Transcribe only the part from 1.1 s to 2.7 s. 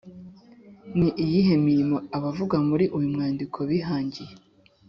iyihe mirimo abavugwa